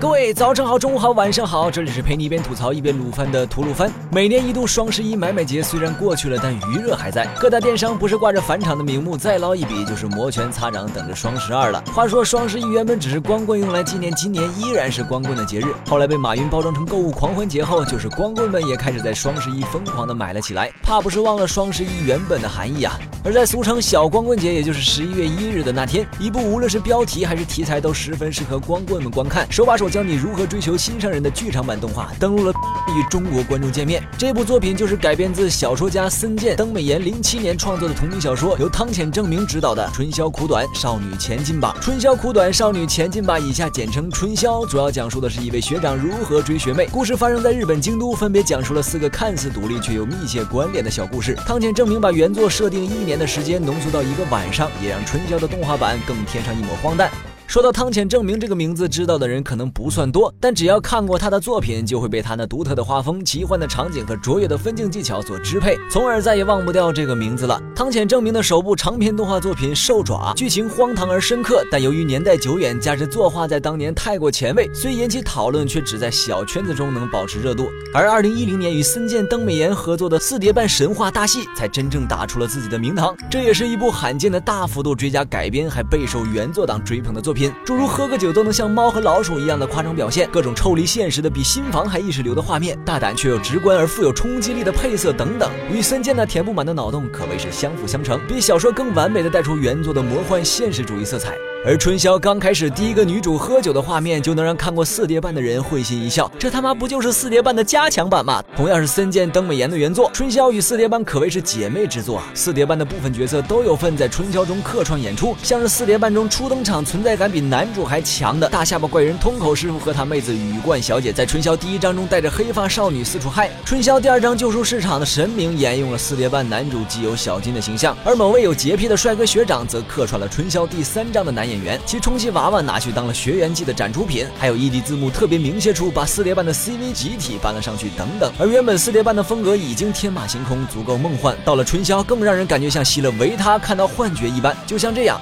[0.00, 3.92] 各位早上好，中午好，晚上好，这里是陪你一边吐槽一边撸番的吐鲁番。
[4.10, 7.28] 每年一度双十一买买节虽然过去了，但余热还在。
[7.38, 11.84] 各大电商不是挂着返场的名目再捞一笔，就是摩拳擦掌等着双十二了。
[11.94, 22.98] 话说双十一原本只是光棍用来纪念今年依然是光棍的节日，后来被马云包装成购物狂欢节后，就是光棍们也开始在双十一疯狂的买了起来，怕不是忘了双十一原本的含义啊。
[23.22, 29.89] 而在俗称小光棍节，也就是十一月一日的那天，一部无论是标题还是题材都十分适合光棍们观看，手把手。
[29.90, 32.52] 教你如何追求心上人的剧场版动画登陆了
[32.96, 34.02] 与中国观众见面。
[34.16, 41.74] 这部作品就是改编自小说家森健、登美妍零七年创作的同名小说，由汤浅正明执导的《春宵苦短，少女前进吧》。
[41.84, 46.86] 《春宵苦短，少女前进吧》以下简称春宵，主要讲述的是一位学长如何追学妹。
[46.92, 51.34] 故事发生在日本京都，分别讲述了四个看似独立却又密切关联的小故事。
[51.46, 57.10] 汤浅正明把原作设定一年的时间浓缩到一个晚上，也让春宵的动画版更添上一抹荒诞。
[57.50, 67.60] 说到汤浅证明这个名字，知道的人可能不算多，但只要看过他的作品，就会被他那独特的画风、奇幻的场景和卓越的分镜技巧所支配，从而再也忘不掉这个名字了。
[67.74, 77.68] 汤浅证明的首部长篇动画作品《兽爪》，剧情荒唐而深刻，但由于年代久远，加之作画在当年太过前卫，虽引起讨论，却只在小圈子中能保持热度。
[77.92, 83.12] 而二零一零年与森健、登美妍合作的《四叠半神话大戏》，才真正打出了自己的名堂。
[83.28, 87.39] 这也是一部罕见的大幅度追加改编，还备受原作党追捧的作品。
[87.64, 101.36] 诸如喝个酒都能像猫和老鼠一样的夸张表现，各种抽离现实的比新房还意识流的画面，大胆却又直观而富有冲击力的配色等等，与森见那填不满的脑洞可谓是相辅相成，比小说更完美的带出原作的魔幻现实主义色彩。
[101.62, 106.30] 而春宵刚开始第一个女主喝酒的画面，就能让看过四叠半的人会心一笑。
[106.38, 108.42] 这他妈不就是四叠半的加强版吗？
[108.56, 112.24] 同样是森健、登美妍的原作，春宵与四叠半可谓是姐妹之作啊。
[112.32, 123.50] 四叠半的部分角色都有份在春宵中客串演出，像是四叠半中初登场、存在感比男主还强的大下巴怪人通口师傅和他妹子羽冠小姐，在春宵第一章中带着黑发少女四处嗨。
[123.66, 131.49] 春宵第二章救赎市场的神明沿用了四叠半男主基友小金的形象，而某位有洁癖的帅哥学长则客串了春宵第三章的男。
[131.50, 138.32] 演员其充气娃娃拿去当了学员季的展出品，还有异地字幕特别明显处把四叠半的 CV 集体搬了上去等等。
[138.38, 145.20] 而原本四叠半的风格已经天马行空，足够梦幻，到了春宵更让人感觉像吸了维他看到幻觉一般，就像这样。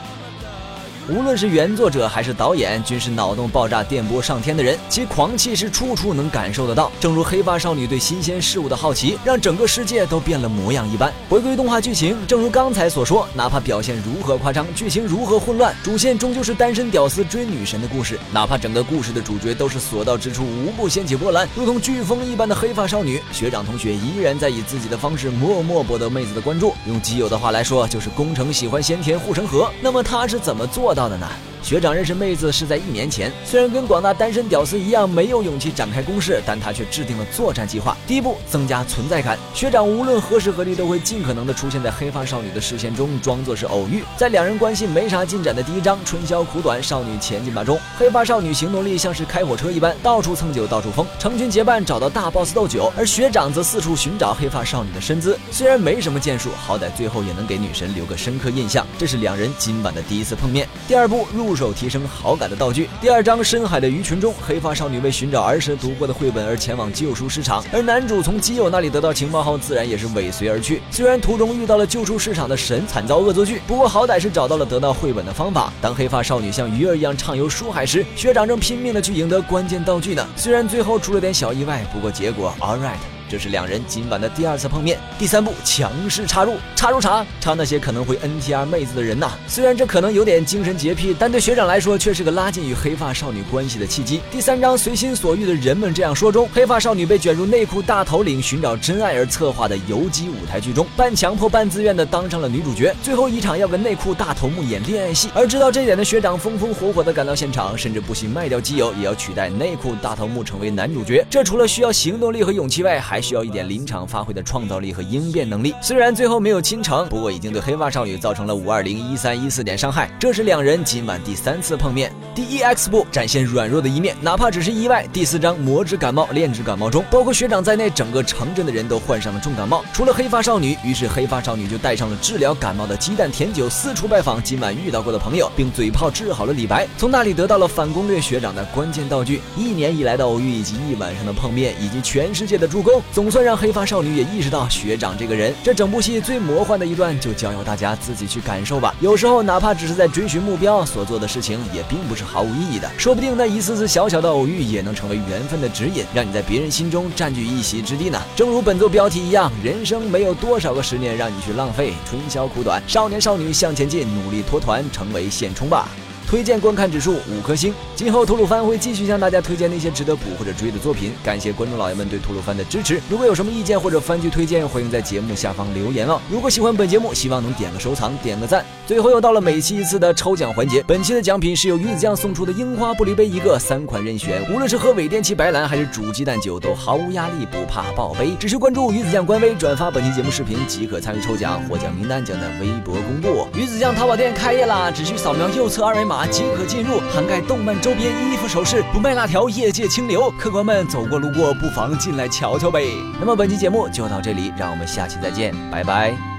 [1.10, 6.92] 无论是原作者还是导演，均是脑洞爆炸、电波上天的人，其狂气是处处能感受得到。
[7.00, 11.10] 正如黑发少女对新鲜事物的好奇，让整个世界都变了模样一般。
[11.26, 18.20] 回归动画剧情，正如刚才所说，哪怕表现如何夸张，剧情如何混乱，主线终究是单身屌丝追女神的故事。
[18.30, 26.74] 哪怕整个故事的主角都是所到之处无不掀起波澜，如同飓风一般的黑发少女，学长同学依然在以自己的方式默默博得妹子的关注。
[26.86, 29.72] 用基友的话来说，就是工程喜欢先填护城河。
[29.80, 31.28] 那么他是怎么做的到的呢？
[31.62, 37.96] 学长认识妹子是在一年前，虽然跟广大单身屌丝一样没有勇气展开攻势，但他却制定了作战计划。
[38.06, 39.38] 第一步，增加存在感。
[39.52, 44.02] 学长无论何时何地都会尽可能的出现在黑发少女的视线中，装作是偶遇。
[44.16, 55.38] 在两人关系没啥进展的第一章《春宵苦短，少女前进吧》中，黑发少女行动力像是开火车一般，到处蹭酒，到处疯，成群结伴找到大 boss 斗酒，而学长则四处寻找黑发少女的身姿。
[55.50, 58.86] 虽然没什么建树，好歹最后也能给女神留个深刻印象。
[58.96, 60.66] 这是两人今晚的第一次碰面。
[60.86, 61.47] 第二步入。
[61.48, 62.90] 入手提升好感的道具。
[63.00, 70.82] 第二章《深海的鱼群》中，黑发少女为寻找儿时读过的绘本而前往旧书市场，而男主从基友那里得到情报后，自然也是尾随而去。
[70.90, 75.72] 虽然途中遇到了救赎市场的神，惨遭恶作剧，不过好歹是找到了得到绘本的方法。
[75.80, 80.28] 当黑发少女像鱼儿一样畅游书海时，学长正拼命的去赢得关键道具呢。
[80.36, 83.17] 虽然最后出了点小意外，不过结果 all right。
[83.28, 84.98] 这是两人今晚的第二次碰面。
[85.18, 87.24] 第三步，强势插入，插入啥？
[87.40, 89.32] 插那些可能会 NTR 妹子的人呐。
[89.46, 94.20] 虽然这可能有点精神洁癖，但对学长来说却是个拉近与黑发少女关系的契机。
[94.30, 102.94] 第三章随心所欲的人们这样说中，黑发少女被卷入内裤大头领寻找真爱而策划的游击舞台剧中，半强迫半自愿的当上了女主角。
[103.02, 111.24] 最后一场要跟内裤大头目演恋爱戏，而知道这点的学长风风火火的赶到现场，甚至不惜卖掉基友也要取代内裤大头目成为男主角。
[111.28, 115.74] 这除了需要行动力和勇气外，还还需要一点临场发挥的创造力和应变能力。
[115.82, 120.08] 虽然最后没有亲成，不过已经对黑发少女造成了五二零一三一四点伤害。
[120.20, 122.12] 这是两人今晚第三次碰面。
[122.32, 125.04] 第一 X 部展现软弱的一面，哪怕只是意外。
[125.12, 130.78] 第四章魔之感冒、炼之感冒中，包括学长在内，整个城镇的人都患上了重感冒，除了黑发少女。
[130.84, 136.86] 于是黑发少女就带上了治疗感冒的鸡蛋甜酒，四处拜访今晚遇到过的朋友，并嘴炮治好了李白。
[136.96, 139.40] 从那里得到了反攻略学长的关键道具。
[139.56, 143.02] 一年以来的偶遇，以及一晚上的碰面，以及全世界的助攻。
[143.12, 145.52] 总算让黑发少女也意识到学长这个人。
[145.62, 148.94] 这整部戏最魔幻的一段，就交由大家自己去感受吧。
[149.00, 152.90] 有时候，哪怕只是在追寻目标，所做的事情也并不是毫无意义的。
[152.96, 158.20] 说不定那一次次小小的偶遇，也能成为缘分的指引，让你在别人心中占据一席之地呢。
[158.36, 165.88] 正如本作标题一样，人生没有多少个十年让你去浪费，春宵苦短，少年少女向前进，努力脱团，成为现充吧。
[166.28, 167.72] 推荐观看指数五颗星。
[167.96, 171.10] 今后吐鲁番会继续向大家推荐那些值得补或者追的作品。
[171.24, 173.00] 感谢观众老爷们对吐鲁番的支持。
[173.08, 176.20] 如果有什么意见或者番剧推荐，欢迎在节目下方留言哦。
[176.30, 178.62] 如果喜欢本节目，希望能点个收藏，点个赞。
[178.86, 180.82] 最后又到了每期一次的抽奖环节。
[180.86, 184.42] 本期的奖品是由鱼子酱送出的樱花玻璃杯一个，三款任选。
[184.52, 188.32] 无论是喝伪电器白兰还是煮鸡蛋酒，都毫无压力，不怕爆杯。
[188.38, 191.58] 只需关注鱼子酱官微，转发本期节目视频即可参与抽奖。
[191.70, 193.48] 获奖名单将在微博公布。
[193.58, 194.90] 鱼子酱淘宝店开业啦！
[194.90, 197.00] 只需扫描右侧二维码即可进入。
[197.12, 200.30] 涵盖动漫周边、衣服、首饰，不卖辣条，业界清流。
[200.38, 202.86] 客官们走过路过，不妨进来瞧瞧呗。
[203.18, 206.37] 那么本期节目就到这里，让我们下期再见，拜拜。